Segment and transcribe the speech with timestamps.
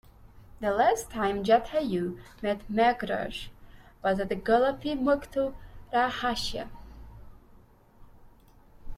[0.61, 3.49] The last time Jatayu met Meghraj
[4.03, 5.53] was at Golapi Mukto
[5.93, 6.69] Rahashya.